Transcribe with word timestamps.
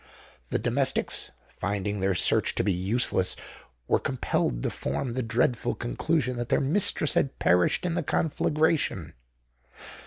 The 0.49 0.57
domestics, 0.57 1.29
finding 1.47 1.99
their 1.99 2.15
search 2.15 2.55
to 2.55 2.63
be 2.63 2.73
useless, 2.73 3.35
were 3.87 3.99
compelled 3.99 4.63
to 4.63 4.71
form 4.71 5.13
the 5.13 5.21
dreadful 5.21 5.75
conclusion 5.75 6.37
that 6.37 6.49
their 6.49 6.59
mistress 6.59 7.13
had 7.13 7.37
perished 7.37 7.85
in 7.85 7.93
the 7.93 8.01
conflagration. 8.01 9.13